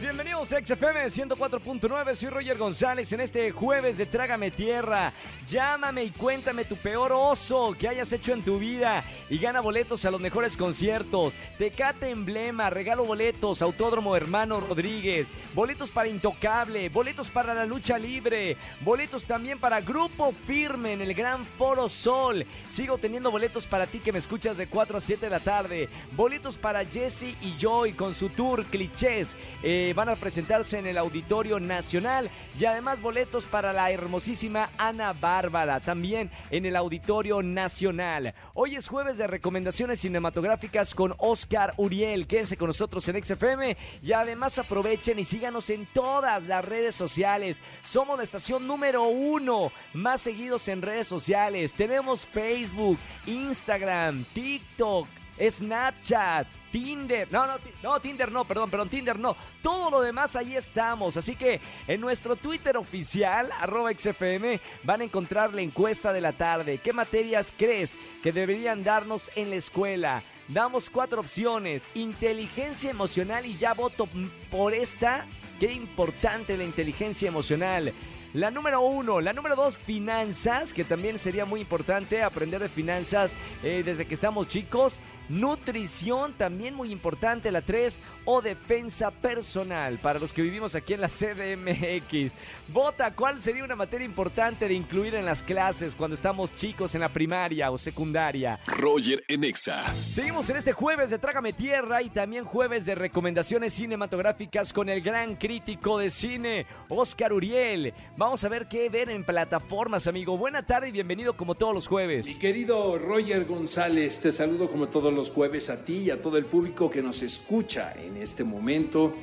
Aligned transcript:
Bienvenidos 0.00 0.52
a 0.52 0.58
XFM 0.58 1.04
104.9, 1.04 2.14
soy 2.16 2.28
Roger 2.28 2.58
González 2.58 3.12
en 3.12 3.20
este 3.20 3.52
jueves 3.52 3.96
de 3.96 4.06
Trágame 4.06 4.50
Tierra. 4.50 5.12
Llámame 5.48 6.02
y 6.02 6.10
cuéntame 6.10 6.64
tu 6.64 6.74
peor 6.76 7.12
oso 7.12 7.76
que 7.78 7.86
hayas 7.88 8.12
hecho 8.12 8.32
en 8.32 8.42
tu 8.42 8.58
vida 8.58 9.04
y 9.30 9.38
gana 9.38 9.60
boletos 9.60 10.04
a 10.04 10.10
los 10.10 10.20
mejores 10.20 10.56
conciertos. 10.56 11.34
Tecate 11.58 12.10
Emblema, 12.10 12.70
regalo 12.70 13.04
boletos, 13.04 13.62
Autódromo 13.62 14.16
Hermano 14.16 14.60
Rodríguez, 14.60 15.28
boletos 15.54 15.90
para 15.90 16.08
Intocable, 16.08 16.88
boletos 16.88 17.30
para 17.30 17.54
la 17.54 17.64
lucha 17.64 17.96
libre, 17.96 18.56
boletos 18.80 19.26
también 19.26 19.60
para 19.60 19.80
Grupo 19.80 20.34
Firme 20.46 20.94
en 20.94 21.02
el 21.02 21.14
Gran 21.14 21.44
Foro 21.44 21.88
Sol. 21.88 22.44
Sigo 22.68 22.98
teniendo 22.98 23.30
boletos 23.30 23.68
para 23.68 23.86
ti 23.86 24.00
que 24.00 24.12
me 24.12 24.18
escuchas 24.18 24.56
de 24.56 24.66
4 24.66 24.98
a 24.98 25.00
7 25.00 25.26
de 25.26 25.30
la 25.30 25.40
tarde, 25.40 25.88
boletos 26.16 26.56
para 26.56 26.84
Jesse 26.84 27.36
y 27.40 27.54
Joy 27.60 27.92
con 27.92 28.14
su 28.14 28.30
tour 28.30 28.64
Clichés. 28.64 29.36
Eh, 29.62 29.83
van 29.92 30.08
a 30.08 30.16
presentarse 30.16 30.78
en 30.78 30.86
el 30.86 30.98
Auditorio 30.98 31.60
Nacional 31.60 32.30
y 32.58 32.64
además 32.64 33.02
boletos 33.02 33.44
para 33.44 33.72
la 33.72 33.90
hermosísima 33.90 34.70
Ana 34.78 35.12
Bárbara, 35.12 35.80
también 35.80 36.30
en 36.50 36.64
el 36.64 36.76
Auditorio 36.76 37.42
Nacional. 37.42 38.34
Hoy 38.54 38.76
es 38.76 38.88
jueves 38.88 39.18
de 39.18 39.26
recomendaciones 39.26 40.00
cinematográficas 40.00 40.94
con 40.94 41.14
Oscar 41.18 41.74
Uriel. 41.76 42.26
Quédense 42.26 42.56
con 42.56 42.68
nosotros 42.68 43.06
en 43.08 43.22
XFM 43.22 43.76
y 44.02 44.12
además 44.12 44.58
aprovechen 44.58 45.18
y 45.18 45.24
síganos 45.24 45.68
en 45.70 45.86
todas 45.86 46.42
las 46.44 46.64
redes 46.64 46.94
sociales. 46.94 47.58
Somos 47.84 48.16
la 48.16 48.24
estación 48.24 48.66
número 48.66 49.02
uno 49.04 49.72
más 49.92 50.20
seguidos 50.20 50.68
en 50.68 50.82
redes 50.82 51.06
sociales. 51.06 51.72
Tenemos 51.72 52.24
Facebook, 52.26 52.98
Instagram, 53.26 54.24
TikTok. 54.32 55.23
Snapchat, 55.38 56.46
Tinder, 56.70 57.28
no, 57.30 57.46
no, 57.46 57.54
no, 57.82 58.00
Tinder 58.00 58.32
no, 58.32 58.44
perdón, 58.44 58.70
perdón, 58.70 58.88
Tinder 58.88 59.18
no. 59.18 59.36
Todo 59.62 59.90
lo 59.90 60.00
demás 60.00 60.34
ahí 60.34 60.56
estamos. 60.56 61.16
Así 61.16 61.36
que 61.36 61.60
en 61.86 62.00
nuestro 62.00 62.34
Twitter 62.36 62.76
oficial, 62.76 63.48
arroba 63.60 63.92
XFM, 63.92 64.60
van 64.82 65.00
a 65.00 65.04
encontrar 65.04 65.54
la 65.54 65.60
encuesta 65.60 66.12
de 66.12 66.20
la 66.20 66.32
tarde. 66.32 66.78
¿Qué 66.78 66.92
materias 66.92 67.52
crees 67.56 67.94
que 68.22 68.32
deberían 68.32 68.82
darnos 68.82 69.30
en 69.36 69.50
la 69.50 69.56
escuela? 69.56 70.22
Damos 70.48 70.90
cuatro 70.90 71.20
opciones. 71.20 71.82
Inteligencia 71.94 72.90
emocional 72.90 73.46
y 73.46 73.56
ya 73.56 73.72
voto 73.72 74.08
por 74.50 74.74
esta. 74.74 75.26
Qué 75.60 75.72
importante 75.72 76.56
la 76.56 76.64
inteligencia 76.64 77.28
emocional. 77.28 77.92
La 78.34 78.50
número 78.50 78.80
uno, 78.80 79.20
la 79.20 79.32
número 79.32 79.54
dos, 79.54 79.78
finanzas, 79.78 80.74
que 80.74 80.82
también 80.82 81.20
sería 81.20 81.44
muy 81.44 81.60
importante 81.60 82.24
aprender 82.24 82.60
de 82.60 82.68
finanzas 82.68 83.30
eh, 83.62 83.82
desde 83.84 84.06
que 84.06 84.14
estamos 84.14 84.48
chicos. 84.48 84.98
Nutrición, 85.28 86.32
también 86.34 86.74
muy 86.74 86.92
importante. 86.92 87.50
La 87.50 87.62
tres, 87.62 87.98
o 88.24 88.42
defensa 88.42 89.10
personal, 89.10 89.98
para 89.98 90.18
los 90.18 90.32
que 90.32 90.42
vivimos 90.42 90.74
aquí 90.74 90.94
en 90.94 91.00
la 91.00 91.08
CDMX. 91.08 92.32
Vota, 92.68 93.14
¿cuál 93.14 93.42
sería 93.42 93.62
una 93.62 93.76
materia 93.76 94.06
importante 94.06 94.66
de 94.66 94.74
incluir 94.74 95.14
en 95.14 95.26
las 95.26 95.42
clases 95.42 95.94
cuando 95.94 96.14
estamos 96.14 96.56
chicos 96.56 96.94
en 96.94 97.02
la 97.02 97.10
primaria 97.10 97.70
o 97.70 97.76
secundaria? 97.76 98.58
Roger 98.66 99.22
Enexa. 99.28 99.94
Seguimos 99.94 100.48
en 100.48 100.56
este 100.56 100.72
jueves 100.72 101.10
de 101.10 101.18
Trágame 101.18 101.52
Tierra 101.52 102.00
y 102.00 102.08
también 102.08 102.44
jueves 102.44 102.86
de 102.86 102.94
recomendaciones 102.94 103.74
cinematográficas 103.74 104.72
con 104.72 104.88
el 104.88 105.02
gran 105.02 105.36
crítico 105.36 105.98
de 105.98 106.08
cine, 106.08 106.66
Oscar 106.88 107.32
Uriel. 107.32 107.92
Vamos 108.16 108.44
a 108.44 108.48
ver 108.48 108.66
qué 108.66 108.88
ver 108.88 109.10
en 109.10 109.24
plataformas, 109.24 110.06
amigo. 110.06 110.38
Buena 110.38 110.64
tarde 110.64 110.88
y 110.88 110.92
bienvenido 110.92 111.36
como 111.36 111.54
todos 111.54 111.74
los 111.74 111.86
jueves. 111.86 112.26
Mi 112.26 112.36
querido 112.36 112.98
Roger 112.98 113.44
González, 113.44 114.20
te 114.20 114.32
saludo 114.32 114.70
como 114.70 114.88
todos 114.88 115.12
los 115.14 115.30
jueves 115.30 115.70
a 115.70 115.84
ti 115.84 115.98
y 115.98 116.10
a 116.10 116.20
todo 116.20 116.36
el 116.36 116.44
público 116.44 116.90
que 116.90 117.02
nos 117.02 117.22
escucha 117.22 117.94
en 117.98 118.16
este 118.16 118.44
momento. 118.44 119.14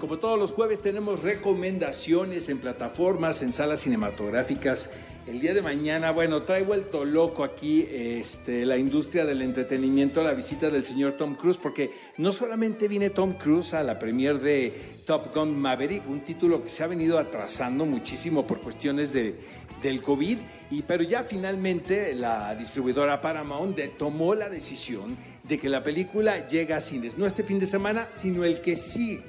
Como 0.00 0.18
todos 0.18 0.38
los 0.38 0.52
jueves 0.52 0.80
tenemos 0.80 1.20
recomendaciones 1.20 2.48
en 2.48 2.58
plataformas, 2.58 3.42
en 3.42 3.52
salas 3.52 3.80
cinematográficas. 3.80 4.90
El 5.26 5.40
día 5.40 5.52
de 5.52 5.62
mañana, 5.62 6.10
bueno, 6.12 6.42
trae 6.44 6.62
vuelto 6.62 7.04
loco 7.04 7.44
aquí 7.44 7.86
este, 7.90 8.64
la 8.64 8.78
industria 8.78 9.26
del 9.26 9.42
entretenimiento, 9.42 10.22
la 10.24 10.32
visita 10.32 10.70
del 10.70 10.84
señor 10.84 11.12
Tom 11.12 11.34
Cruise, 11.34 11.58
porque 11.58 11.90
no 12.16 12.32
solamente 12.32 12.88
viene 12.88 13.10
Tom 13.10 13.34
Cruise 13.34 13.74
a 13.74 13.82
la 13.82 13.98
premier 13.98 14.40
de 14.40 15.02
Top 15.04 15.34
Gun 15.34 15.56
Maverick, 15.56 16.08
un 16.08 16.20
título 16.20 16.62
que 16.62 16.70
se 16.70 16.82
ha 16.82 16.86
venido 16.86 17.18
atrasando 17.18 17.84
muchísimo 17.84 18.46
por 18.46 18.60
cuestiones 18.60 19.12
de, 19.12 19.36
del 19.82 20.02
COVID, 20.02 20.38
y, 20.70 20.82
pero 20.82 21.02
ya 21.02 21.22
finalmente 21.22 22.14
la 22.14 22.54
distribuidora 22.54 23.20
Paramount 23.20 23.76
de, 23.76 23.88
tomó 23.88 24.34
la 24.34 24.48
decisión 24.48 25.16
de 25.50 25.58
que 25.58 25.68
la 25.68 25.82
película 25.82 26.46
llega 26.46 26.76
a 26.76 26.80
cines, 26.80 27.18
no 27.18 27.26
este 27.26 27.42
fin 27.42 27.58
de 27.58 27.66
semana, 27.66 28.06
sino 28.12 28.44
el 28.44 28.60
que 28.60 28.76
sigue. 28.76 29.24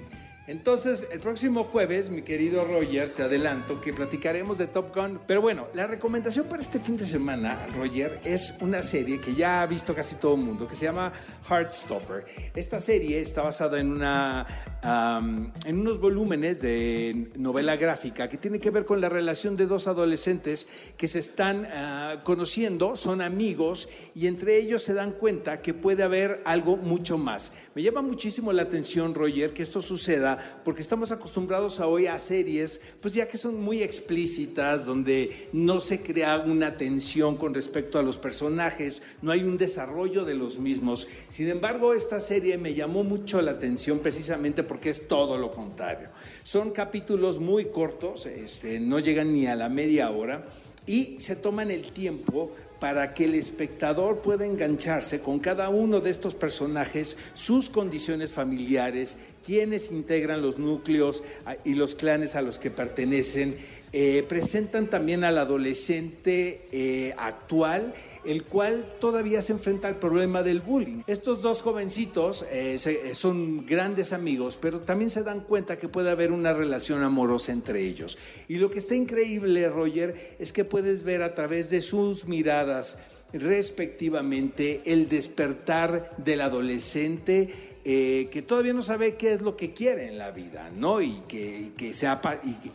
Entonces, 0.46 1.08
el 1.12 1.20
próximo 1.20 1.64
jueves, 1.64 2.12
mi 2.12 2.22
querido 2.22 2.64
Roger, 2.64 3.10
te 3.10 3.24
adelanto 3.24 3.82
que 3.82 3.92
platicaremos 3.92 4.60
de 4.60 4.68
Top 4.68 4.96
Gun. 4.96 5.20
Pero 5.26 5.42
bueno, 5.42 5.68
la 5.74 5.88
recomendación 5.88 6.46
para 6.46 6.62
este 6.62 6.80
fin 6.80 6.96
de 6.96 7.06
semana, 7.06 7.66
Roger, 7.76 8.20
es 8.24 8.56
una 8.62 8.84
serie 8.84 9.20
que 9.20 9.34
ya 9.34 9.64
ha 9.64 9.66
visto 9.66 9.96
casi 9.96 10.16
todo 10.16 10.36
el 10.36 10.42
mundo, 10.42 10.68
que 10.68 10.76
se 10.76 10.86
llama 10.86 11.12
Heartstopper. 11.50 12.26
Esta 12.54 12.80
serie 12.80 13.20
está 13.20 13.42
basada 13.42 13.80
en, 13.80 13.92
una, 13.92 14.46
en 14.84 15.80
unos 15.80 16.00
volúmenes 16.00 16.62
de 16.62 17.30
novela 17.38 17.76
gráfica 17.76 18.30
que 18.30 18.38
tiene 18.38 18.60
que 18.60 18.72
ver 18.72 18.86
con 18.86 19.00
la 19.00 19.10
relación 19.10 19.56
de 19.56 19.68
dos 19.68 19.88
adolescentes 19.88 20.68
que 20.98 21.08
se 21.08 21.20
están 21.20 21.66
uh, 21.66 22.24
conociendo, 22.24 22.96
son 22.98 23.22
amigos 23.22 23.90
y 24.16 24.26
entre 24.26 24.58
ellos 24.58 24.82
se 24.82 24.94
dan 24.94 25.12
cuenta 25.12 25.62
que 25.62 25.74
puede 25.74 26.04
haber 26.04 26.42
algo 26.46 26.78
mucho 26.78 27.18
más. 27.18 27.52
Me 27.76 27.84
llama 27.84 28.02
muchísimo 28.02 28.52
la 28.54 28.64
atención, 28.64 29.14
Roger, 29.14 29.54
que 29.54 29.62
esto 29.62 29.82
suceda 29.82 30.62
porque 30.66 30.82
estamos 30.82 31.12
acostumbrados 31.12 31.80
a 31.80 31.88
hoy 31.88 32.08
a 32.08 32.18
series, 32.18 32.82
pues 33.02 33.14
ya 33.14 33.28
que 33.28 33.38
son 33.38 33.62
muy 33.62 33.84
explícitas, 33.84 34.86
donde 34.86 35.50
no 35.54 35.80
se 35.80 36.02
crea 36.02 36.40
una 36.40 36.78
tensión 36.78 37.38
con 37.38 37.54
respecto 37.54 38.00
a 38.00 38.04
los 38.04 38.18
personajes, 38.18 39.04
no 39.22 39.32
hay 39.32 39.44
un 39.44 39.58
desarrollo 39.58 40.26
de 40.26 40.34
los 40.34 40.58
mismos. 40.58 41.08
Sin 41.30 41.50
embargo, 41.50 41.94
esta 41.94 42.20
serie 42.20 42.58
me 42.58 42.74
llamó 42.74 43.04
mucho 43.04 43.42
la 43.42 43.52
atención 43.52 44.00
precisamente 44.00 44.64
porque 44.72 44.90
es 44.90 45.10
todo 45.10 45.38
lo 45.38 45.52
contrario. 45.52 46.08
Son 46.44 46.72
capítulos 46.72 47.40
muy 47.40 47.66
cortos, 47.66 48.26
este, 48.26 48.80
no 48.80 49.00
llegan 49.00 49.34
ni 49.34 49.46
a 49.46 49.54
la 49.54 49.68
media 49.68 50.10
hora 50.12 50.46
y 50.86 51.18
se 51.20 51.36
toman 51.36 51.72
el 51.72 51.92
tiempo 51.92 52.54
para 52.80 53.14
que 53.14 53.26
el 53.26 53.36
espectador 53.36 54.22
pueda 54.22 54.46
engancharse 54.46 55.20
con 55.20 55.40
cada 55.40 55.68
uno 55.68 56.00
de 56.00 56.10
estos 56.10 56.36
personajes, 56.36 57.18
sus 57.34 57.70
condiciones 57.70 58.32
familiares, 58.32 59.18
quienes 59.46 59.92
integran 59.92 60.42
los 60.42 60.58
núcleos 60.58 61.22
y 61.66 61.74
los 61.74 61.94
clanes 61.96 62.36
a 62.36 62.42
los 62.42 62.58
que 62.58 62.72
pertenecen. 62.72 63.58
Eh, 63.94 64.24
presentan 64.28 64.90
también 64.90 65.26
al 65.26 65.38
adolescente 65.38 66.68
eh, 66.72 67.14
actual, 67.18 67.94
el 68.24 68.46
cual 68.46 68.96
todavía 69.02 69.42
se 69.42 69.52
enfrenta 69.52 69.90
al 69.90 70.00
problema 70.00 70.44
del 70.44 70.62
bullying. 70.62 71.02
Estos 71.08 71.42
dos 71.42 71.62
jovencitos 71.62 72.46
eh, 72.50 72.78
son 73.14 73.66
grandes 73.66 74.14
amigos, 74.14 74.58
pero 74.62 74.80
también 74.80 75.10
se 75.10 75.24
dan 75.24 75.42
cuenta 75.42 75.78
que 75.78 75.90
puede 75.90 76.10
haber 76.10 76.32
una 76.32 76.54
relación 76.54 77.04
amorosa 77.04 77.52
entre 77.52 77.82
ellos. 77.82 78.18
Y 78.48 78.58
lo 78.58 78.70
que 78.70 78.80
está 78.80 78.96
increíble, 78.96 79.68
Roger, 79.68 80.36
es 80.40 80.54
que 80.54 80.64
puedes 80.64 81.04
ver 81.04 81.22
a 81.22 81.36
través 81.36 81.70
de 81.70 81.82
sus 81.82 82.26
miradas 82.26 82.98
respectivamente 83.34 84.82
el 84.86 85.10
despertar 85.10 86.16
del 86.18 86.42
adolescente 86.42 87.72
eh, 87.84 88.30
que 88.32 88.44
todavía 88.44 88.74
no 88.74 88.84
sabe 88.84 89.16
qué 89.16 89.34
es 89.34 89.42
lo 89.42 89.58
que 89.58 89.74
quiere 89.74 90.08
en 90.08 90.20
la 90.20 90.30
vida, 90.30 90.70
¿no? 90.76 91.02
Y 91.02 91.24
que, 91.28 91.72
que, 91.76 91.92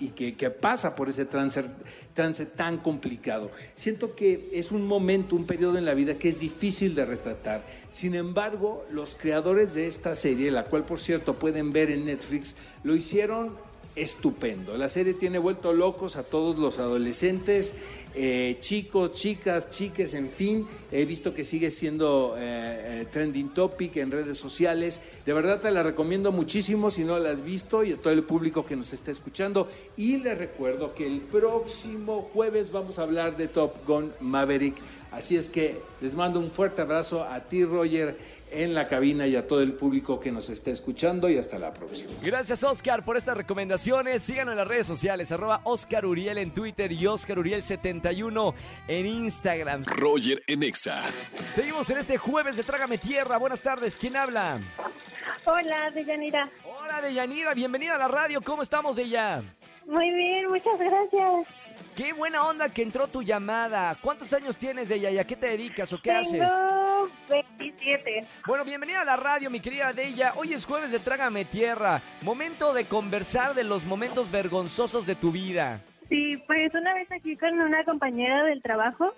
y, 0.00 0.08
que, 0.10 0.34
que, 0.34 0.50
pasa 0.50 0.96
por 0.96 1.08
ese 1.08 1.24
trance, 1.26 1.62
trance 2.12 2.44
tan 2.44 2.78
complicado. 2.78 3.52
Siento 3.74 4.16
que 4.16 4.48
es 4.52 4.72
un 4.72 4.84
momento, 4.84 5.36
un 5.36 5.46
periodo 5.46 5.78
en 5.78 5.84
la 5.84 5.94
vida 5.94 6.18
que 6.18 6.28
es 6.28 6.40
difícil 6.40 6.96
de 6.96 7.04
retratar. 7.04 7.62
Sin 7.92 8.16
embargo, 8.16 8.84
los 8.90 9.14
creadores 9.14 9.74
de 9.74 9.86
esta 9.86 10.16
serie, 10.16 10.50
la 10.50 10.64
cual 10.64 10.84
por 10.84 10.98
cierto 10.98 11.38
pueden 11.38 11.72
ver 11.72 11.92
en 11.92 12.06
Netflix, 12.06 12.56
lo 12.82 12.96
hicieron 12.96 13.54
estupendo. 13.96 14.76
La 14.76 14.88
serie 14.88 15.14
tiene 15.14 15.38
vuelto 15.38 15.72
locos 15.72 16.16
a 16.16 16.22
todos 16.22 16.58
los 16.58 16.78
adolescentes, 16.78 17.74
eh, 18.14 18.58
chicos, 18.60 19.12
chicas, 19.14 19.70
chiques, 19.70 20.14
en 20.14 20.30
fin. 20.30 20.66
He 20.92 21.04
visto 21.04 21.34
que 21.34 21.44
sigue 21.44 21.70
siendo 21.70 22.34
eh, 22.38 23.02
eh, 23.02 23.06
trending 23.10 23.52
topic 23.54 23.96
en 23.96 24.10
redes 24.10 24.38
sociales. 24.38 25.00
De 25.24 25.32
verdad 25.32 25.60
te 25.60 25.70
la 25.70 25.82
recomiendo 25.82 26.30
muchísimo 26.30 26.90
si 26.90 27.04
no 27.04 27.18
la 27.18 27.30
has 27.30 27.42
visto 27.42 27.84
y 27.84 27.92
a 27.92 27.96
todo 27.96 28.12
el 28.12 28.22
público 28.22 28.64
que 28.64 28.76
nos 28.76 28.92
está 28.92 29.10
escuchando. 29.10 29.68
Y 29.96 30.18
les 30.18 30.38
recuerdo 30.38 30.94
que 30.94 31.06
el 31.06 31.20
próximo 31.20 32.22
jueves 32.22 32.70
vamos 32.70 32.98
a 32.98 33.02
hablar 33.02 33.36
de 33.36 33.48
Top 33.48 33.86
Gun 33.86 34.12
Maverick. 34.20 34.76
Así 35.16 35.34
es 35.34 35.48
que 35.48 35.80
les 36.02 36.14
mando 36.14 36.38
un 36.38 36.50
fuerte 36.50 36.82
abrazo 36.82 37.24
a 37.24 37.40
ti, 37.40 37.64
Roger, 37.64 38.18
en 38.50 38.74
la 38.74 38.86
cabina 38.86 39.26
y 39.26 39.34
a 39.34 39.48
todo 39.48 39.62
el 39.62 39.72
público 39.72 40.20
que 40.20 40.30
nos 40.30 40.50
está 40.50 40.70
escuchando 40.70 41.30
y 41.30 41.38
hasta 41.38 41.58
la 41.58 41.72
próxima. 41.72 42.12
Gracias 42.22 42.62
Oscar 42.62 43.02
por 43.02 43.16
estas 43.16 43.34
recomendaciones. 43.34 44.22
Síganos 44.22 44.52
en 44.52 44.58
las 44.58 44.68
redes 44.68 44.86
sociales, 44.86 45.32
arroba 45.32 45.62
Oscar 45.64 46.04
Uriel 46.04 46.36
en 46.36 46.52
Twitter 46.52 46.92
y 46.92 47.06
Oscar 47.06 47.38
Uriel71 47.38 48.54
en 48.88 49.06
Instagram. 49.06 49.84
Roger 49.86 50.42
Enexa. 50.46 51.04
Seguimos 51.54 51.88
en 51.88 51.96
este 51.96 52.18
jueves 52.18 52.54
de 52.54 52.62
Trágame 52.62 52.98
Tierra. 52.98 53.38
Buenas 53.38 53.62
tardes, 53.62 53.96
¿quién 53.96 54.16
habla? 54.16 54.60
Hola, 55.46 55.90
Deyanira. 55.92 56.50
Hola 56.62 57.00
Deyanira, 57.00 57.54
bienvenida 57.54 57.94
a 57.94 57.98
la 57.98 58.08
radio. 58.08 58.42
¿Cómo 58.42 58.60
estamos, 58.60 58.96
Deya? 58.96 59.42
Muy 59.86 60.12
bien, 60.12 60.48
muchas 60.48 60.78
gracias. 60.78 61.65
Qué 61.96 62.12
buena 62.12 62.46
onda 62.46 62.68
que 62.68 62.82
entró 62.82 63.08
tu 63.08 63.22
llamada. 63.22 63.96
¿Cuántos 64.02 64.30
años 64.34 64.58
tienes, 64.58 64.90
Deya? 64.90 65.10
¿Y 65.10 65.18
a 65.18 65.24
qué 65.24 65.34
te 65.34 65.46
dedicas 65.46 65.90
o 65.94 65.98
qué 65.98 66.12
haces? 66.12 66.32
Tengo 66.32 67.08
27. 67.30 68.26
Bueno, 68.46 68.66
bienvenida 68.66 69.00
a 69.00 69.04
la 69.06 69.16
radio, 69.16 69.48
mi 69.48 69.60
querida 69.60 69.94
Deya. 69.94 70.34
Hoy 70.36 70.52
es 70.52 70.66
jueves 70.66 70.90
de 70.90 70.98
Trágame 70.98 71.46
Tierra. 71.46 72.02
Momento 72.20 72.74
de 72.74 72.84
conversar 72.84 73.54
de 73.54 73.64
los 73.64 73.86
momentos 73.86 74.30
vergonzosos 74.30 75.06
de 75.06 75.14
tu 75.14 75.32
vida. 75.32 75.80
Sí, 76.10 76.36
pues 76.46 76.74
una 76.74 76.92
vez 76.92 77.10
aquí 77.10 77.34
con 77.34 77.58
una 77.58 77.82
compañera 77.84 78.44
del 78.44 78.60
trabajo, 78.60 79.14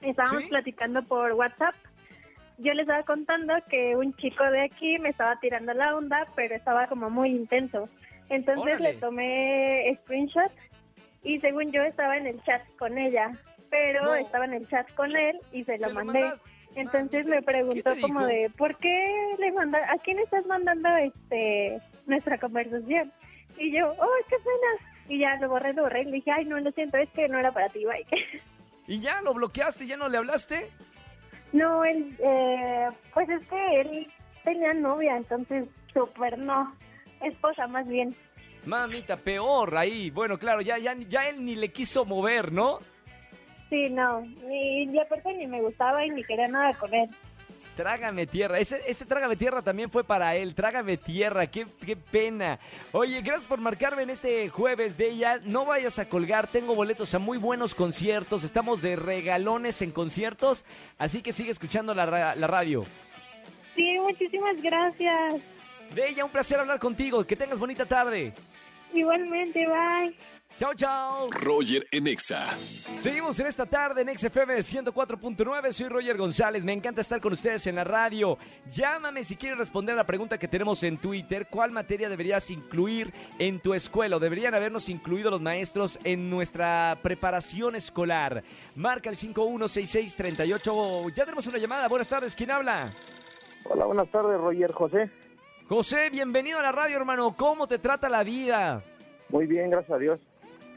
estábamos 0.00 0.42
¿Sí? 0.42 0.48
platicando 0.48 1.04
por 1.04 1.30
WhatsApp. 1.34 1.76
Yo 2.58 2.74
les 2.74 2.82
estaba 2.82 3.04
contando 3.04 3.54
que 3.70 3.94
un 3.94 4.12
chico 4.16 4.42
de 4.42 4.64
aquí 4.64 4.98
me 4.98 5.10
estaba 5.10 5.38
tirando 5.38 5.72
la 5.72 5.94
onda, 5.94 6.26
pero 6.34 6.56
estaba 6.56 6.88
como 6.88 7.10
muy 7.10 7.30
intenso. 7.30 7.88
Entonces 8.28 8.74
Órale. 8.74 8.94
le 8.94 8.98
tomé 8.98 9.98
screenshot 10.02 10.50
y 11.22 11.40
según 11.40 11.70
yo 11.72 11.82
estaba 11.82 12.16
en 12.16 12.26
el 12.26 12.42
chat 12.42 12.62
con 12.78 12.98
ella, 12.98 13.30
pero 13.70 14.02
No. 14.04 14.14
estaba 14.16 14.44
en 14.44 14.54
el 14.54 14.68
chat 14.68 14.90
con 14.94 15.14
él 15.16 15.38
y 15.52 15.64
se 15.64 15.72
lo 15.78 15.78
¿Se 15.78 15.88
lo 15.88 15.94
mandé. 15.94 16.32
Entonces 16.74 17.26
Mami, 17.26 17.36
me 17.36 17.42
preguntó 17.42 17.90
¿qué 17.90 17.96
te 17.96 18.00
como 18.00 18.26
dijo? 18.26 18.26
de, 18.26 18.50
¿por 18.56 18.76
qué 18.76 19.34
le 19.38 19.52
manda, 19.52 19.78
a 19.92 19.98
quién 19.98 20.18
estás 20.18 20.46
mandando 20.46 20.88
este 20.96 21.80
nuestra 22.06 22.38
conversación? 22.38 23.12
Y 23.58 23.70
yo, 23.76 23.90
oh, 23.98 24.08
qué 24.28 24.36
pena. 24.36 24.88
Y 25.08 25.18
ya 25.18 25.36
lo 25.36 25.48
borré, 25.50 25.74
lo 25.74 25.82
borré 25.82 26.02
y 26.02 26.04
le 26.06 26.12
dije, 26.12 26.30
ay, 26.30 26.46
no, 26.46 26.58
lo 26.58 26.70
siento, 26.72 26.96
es 26.96 27.10
que 27.10 27.28
no 27.28 27.38
era 27.38 27.52
para 27.52 27.68
ti, 27.68 27.84
bye. 27.84 28.06
¿Y 28.86 29.00
ya 29.00 29.20
lo 29.20 29.34
bloqueaste? 29.34 29.86
¿Ya 29.86 29.96
no 29.96 30.08
le 30.08 30.18
hablaste? 30.18 30.68
no, 31.52 31.84
él, 31.84 32.16
eh, 32.24 32.88
pues 33.12 33.28
es 33.28 33.46
que 33.46 33.80
él 33.80 34.10
tenía 34.42 34.72
novia, 34.72 35.16
entonces 35.18 35.66
súper 35.92 36.38
no, 36.38 36.74
esposa 37.20 37.66
más 37.66 37.86
bien. 37.86 38.14
Mamita, 38.66 39.16
peor 39.16 39.76
ahí. 39.76 40.10
Bueno, 40.10 40.38
claro, 40.38 40.60
ya, 40.60 40.78
ya, 40.78 40.94
ya 41.08 41.28
él 41.28 41.44
ni 41.44 41.56
le 41.56 41.70
quiso 41.72 42.04
mover, 42.04 42.52
¿no? 42.52 42.78
Sí, 43.70 43.88
no, 43.90 44.22
y, 44.50 44.88
y 44.90 44.98
aparte 44.98 45.32
ni 45.34 45.46
me 45.46 45.60
gustaba 45.62 46.04
y 46.04 46.10
ni 46.10 46.22
quería 46.24 46.46
nada 46.48 46.72
con 46.74 46.92
él. 46.94 47.08
Trágame 47.76 48.26
tierra. 48.26 48.58
Ese, 48.58 48.82
ese 48.86 49.06
trágame 49.06 49.34
tierra 49.34 49.62
también 49.62 49.88
fue 49.90 50.04
para 50.04 50.36
él. 50.36 50.54
Trágame 50.54 50.98
tierra. 50.98 51.46
Qué, 51.46 51.66
qué 51.86 51.96
pena. 51.96 52.58
Oye, 52.92 53.22
gracias 53.22 53.46
por 53.48 53.60
marcarme 53.62 54.02
en 54.02 54.10
este 54.10 54.50
jueves 54.50 54.98
de 54.98 55.08
ella. 55.08 55.40
No 55.42 55.64
vayas 55.64 55.98
a 55.98 56.06
colgar. 56.06 56.48
Tengo 56.48 56.74
boletos 56.74 57.14
a 57.14 57.18
muy 57.18 57.38
buenos 57.38 57.74
conciertos. 57.74 58.44
Estamos 58.44 58.82
de 58.82 58.94
regalones 58.96 59.80
en 59.80 59.90
conciertos. 59.90 60.66
Así 60.98 61.22
que 61.22 61.32
sigue 61.32 61.50
escuchando 61.50 61.94
la, 61.94 62.04
ra- 62.04 62.34
la 62.34 62.46
radio. 62.46 62.84
Sí, 63.74 63.98
muchísimas 64.00 64.60
gracias. 64.60 65.36
De 65.94 66.08
ella, 66.08 66.24
un 66.24 66.30
placer 66.30 66.58
hablar 66.58 66.78
contigo. 66.78 67.24
Que 67.24 67.36
tengas 67.36 67.58
bonita 67.58 67.84
tarde. 67.84 68.34
Igualmente, 68.94 69.66
bye. 69.66 70.16
Chao, 70.56 70.74
chao. 70.74 71.28
Roger 71.30 71.86
Enexa. 71.90 72.50
Seguimos 72.98 73.40
en 73.40 73.46
esta 73.46 73.64
tarde 73.64 74.02
en 74.02 74.16
XFM 74.16 74.56
104.9. 74.58 75.72
Soy 75.72 75.88
Roger 75.88 76.16
González. 76.16 76.62
Me 76.62 76.74
encanta 76.74 77.00
estar 77.00 77.20
con 77.20 77.32
ustedes 77.32 77.66
en 77.66 77.74
la 77.76 77.84
radio. 77.84 78.36
Llámame 78.70 79.24
si 79.24 79.36
quieres 79.36 79.58
responder 79.58 79.94
a 79.94 79.96
la 79.96 80.04
pregunta 80.04 80.38
que 80.38 80.48
tenemos 80.48 80.82
en 80.82 80.98
Twitter. 80.98 81.46
¿Cuál 81.48 81.70
materia 81.70 82.10
deberías 82.10 82.50
incluir 82.50 83.12
en 83.38 83.60
tu 83.60 83.72
escuela? 83.72 84.16
¿O 84.16 84.20
deberían 84.20 84.54
habernos 84.54 84.90
incluido 84.90 85.30
los 85.30 85.40
maestros 85.40 85.98
en 86.04 86.28
nuestra 86.28 86.98
preparación 87.02 87.74
escolar? 87.74 88.44
Marca 88.76 89.08
el 89.08 89.16
516638. 89.16 91.08
Ya 91.16 91.24
tenemos 91.24 91.46
una 91.46 91.58
llamada. 91.58 91.88
Buenas 91.88 92.08
tardes. 92.08 92.34
¿Quién 92.34 92.50
habla? 92.50 92.90
Hola, 93.64 93.86
buenas 93.86 94.08
tardes, 94.10 94.38
Roger 94.38 94.72
José. 94.72 95.10
José, 95.72 96.10
bienvenido 96.10 96.58
a 96.58 96.62
la 96.62 96.70
radio, 96.70 96.98
hermano. 96.98 97.34
¿Cómo 97.34 97.66
te 97.66 97.78
trata 97.78 98.06
la 98.10 98.22
vida? 98.22 98.82
Muy 99.30 99.46
bien, 99.46 99.70
gracias 99.70 99.96
a 99.96 99.98
Dios. 99.98 100.20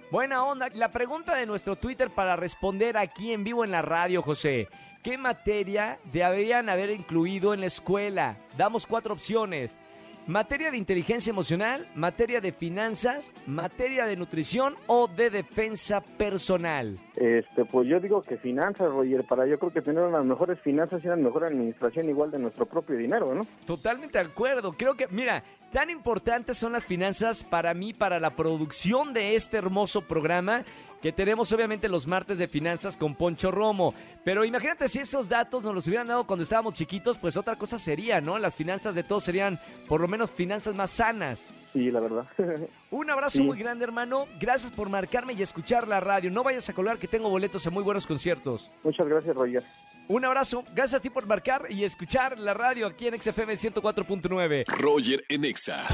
Buena 0.10 0.46
onda. 0.46 0.70
La 0.74 0.94
pregunta 0.94 1.36
de 1.36 1.46
nuestro 1.46 1.76
Twitter 1.76 2.10
para 2.12 2.38
responder 2.38 2.96
aquí 2.96 3.34
en 3.34 3.44
vivo 3.44 3.66
en 3.66 3.72
la 3.72 3.82
radio, 3.82 4.22
José. 4.22 4.70
¿Qué 5.04 5.18
materia 5.18 6.00
deberían 6.14 6.70
haber 6.70 6.92
incluido 6.92 7.54
en 7.54 7.60
la 7.60 7.66
escuela? 7.66 8.38
Damos 8.56 8.88
cuatro 8.88 9.14
opciones. 9.14 9.76
Materia 10.28 10.72
de 10.72 10.78
inteligencia 10.78 11.30
emocional, 11.30 11.88
materia 11.94 12.42
de 12.42 12.52
finanzas, 12.52 13.32
materia 13.46 14.08
de 14.08 14.16
nutrición 14.16 14.74
o 14.88 15.08
de 15.08 15.30
defensa 15.30 16.02
personal. 16.02 16.98
Este, 17.16 17.64
pues 17.64 17.88
yo 17.88 18.00
digo 18.00 18.24
que 18.24 18.38
finanzas, 18.38 18.90
Roger, 18.90 19.24
para 19.24 19.46
yo 19.46 19.60
creo 19.60 19.72
que 19.72 19.84
tener 19.84 20.04
unas 20.04 20.26
mejores 20.26 20.60
finanzas 20.62 21.04
y 21.04 21.08
una 21.08 21.18
mejor 21.18 21.44
administración 21.44 22.10
igual 22.10 22.32
de 22.32 22.40
nuestro 22.40 22.66
propio 22.66 22.98
dinero, 22.98 23.36
¿no? 23.36 23.46
Totalmente 23.68 24.18
de 24.18 24.26
acuerdo. 24.26 24.74
Creo 24.74 24.96
que, 24.96 25.08
mira, 25.10 25.44
tan 25.72 25.92
importantes 25.92 26.58
son 26.58 26.72
las 26.72 26.88
finanzas 26.88 27.44
para 27.44 27.76
mí, 27.76 27.94
para 27.94 28.20
la 28.20 28.32
producción 28.32 29.14
de 29.14 29.36
este 29.36 29.58
hermoso 29.58 30.02
programa 30.02 30.64
que 31.06 31.12
tenemos 31.12 31.52
obviamente 31.52 31.88
los 31.88 32.08
martes 32.08 32.40
de 32.40 32.48
finanzas 32.48 32.98
con 32.98 33.14
Poncho 33.14 33.52
Romo. 33.52 33.94
Pero 34.24 34.44
imagínate 34.44 34.88
si 34.88 35.02
esos 35.02 35.30
datos 35.30 35.64
nos 35.64 35.76
los 35.76 35.86
hubieran 35.86 36.08
dado 36.08 36.26
cuando 36.26 36.42
estábamos 36.42 36.74
chiquitos, 36.74 37.20
pues 37.20 37.38
otra 37.38 37.56
cosa 37.58 37.78
sería, 37.78 38.20
¿no? 38.22 38.40
Las 38.40 38.56
finanzas 38.56 38.96
de 38.96 39.04
todos 39.04 39.24
serían 39.24 39.60
por 39.88 40.02
lo 40.02 40.08
menos 40.08 40.32
finanzas 40.32 40.74
más 40.74 40.90
sanas. 40.90 41.54
Sí, 41.74 41.92
la 41.92 42.00
verdad. 42.00 42.26
Un 42.90 43.08
abrazo 43.12 43.38
Sí. 43.38 43.44
muy 43.44 43.60
grande, 43.60 43.84
hermano. 43.84 44.26
Gracias 44.40 44.72
por 44.72 44.90
marcarme 44.90 45.34
y 45.34 45.44
escuchar 45.44 45.88
la 45.88 46.00
radio. 46.00 46.32
No 46.32 46.42
vayas 46.42 46.68
a 46.70 46.74
colgar 46.74 46.98
que 46.98 47.08
tengo 47.08 47.30
boletos 47.30 47.68
a 47.68 47.70
muy 47.70 47.84
buenos 47.84 48.08
conciertos. 48.08 48.72
Muchas 48.84 49.08
gracias, 49.08 49.36
Roger. 49.36 49.62
Un 50.08 50.26
abrazo. 50.26 50.64
Gracias 50.74 51.02
a 51.02 51.04
ti 51.04 51.12
por 51.12 51.28
marcar 51.28 51.68
y 51.70 51.84
escuchar 51.84 52.40
la 52.40 52.56
radio 52.56 52.88
aquí 52.88 53.06
en 53.06 53.22
XFM 53.22 53.54
104.9. 53.54 54.64
Roger 54.80 55.24
Enexa. 55.30 55.86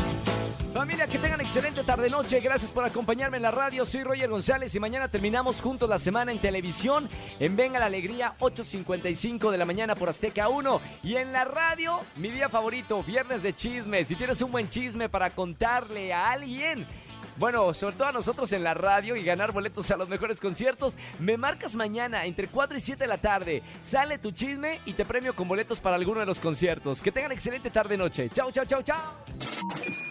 Familia, 0.73 1.05
que 1.05 1.19
tengan 1.19 1.41
excelente 1.41 1.83
tarde-noche. 1.83 2.39
Gracias 2.39 2.71
por 2.71 2.85
acompañarme 2.85 3.35
en 3.35 3.43
la 3.43 3.51
radio. 3.51 3.85
Soy 3.85 4.03
Roger 4.03 4.29
González 4.29 4.73
y 4.73 4.79
mañana 4.79 5.09
terminamos 5.09 5.61
juntos 5.61 5.89
la 5.89 5.99
semana 5.99 6.31
en 6.31 6.39
televisión 6.39 7.09
en 7.41 7.57
Venga 7.57 7.77
la 7.77 7.87
Alegría, 7.87 8.35
8.55 8.39 9.51
de 9.51 9.57
la 9.57 9.65
mañana 9.65 9.95
por 9.95 10.07
Azteca 10.07 10.47
1. 10.47 10.81
Y 11.03 11.17
en 11.17 11.33
la 11.33 11.43
radio, 11.43 11.99
mi 12.15 12.31
día 12.31 12.47
favorito, 12.47 13.03
viernes 13.03 13.43
de 13.43 13.53
chismes. 13.53 14.07
Si 14.07 14.15
tienes 14.15 14.41
un 14.41 14.51
buen 14.51 14.69
chisme 14.69 15.09
para 15.09 15.29
contarle 15.29 16.13
a 16.13 16.31
alguien. 16.31 16.87
Bueno, 17.35 17.73
sobre 17.73 17.95
todo 17.95 18.07
a 18.07 18.13
nosotros 18.13 18.53
en 18.53 18.63
la 18.63 18.73
radio 18.73 19.17
y 19.17 19.23
ganar 19.23 19.51
boletos 19.51 19.91
a 19.91 19.97
los 19.97 20.07
mejores 20.07 20.39
conciertos, 20.39 20.97
me 21.19 21.35
marcas 21.35 21.75
mañana 21.75 22.25
entre 22.25 22.47
4 22.47 22.77
y 22.77 22.81
7 22.81 23.03
de 23.03 23.07
la 23.07 23.17
tarde. 23.17 23.61
Sale 23.81 24.19
tu 24.19 24.31
chisme 24.31 24.79
y 24.85 24.93
te 24.93 25.03
premio 25.03 25.35
con 25.35 25.49
boletos 25.49 25.81
para 25.81 25.97
alguno 25.97 26.21
de 26.21 26.25
los 26.25 26.39
conciertos. 26.39 27.01
Que 27.01 27.11
tengan 27.11 27.33
excelente 27.33 27.69
tarde-noche. 27.69 28.29
Chao, 28.29 28.51
chao, 28.51 28.65
chao, 28.65 28.81
chao. 28.81 30.10